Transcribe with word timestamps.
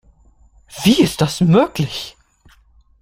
Wie 0.83 0.99
ist 0.99 1.21
das 1.21 1.41
möglich? 1.41 2.17